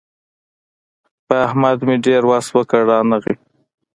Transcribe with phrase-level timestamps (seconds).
[1.25, 3.35] پر احمد مې ډېر وس وکړ؛ رانغی.